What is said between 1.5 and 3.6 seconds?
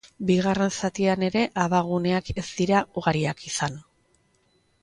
abaguneak ez dira ugariak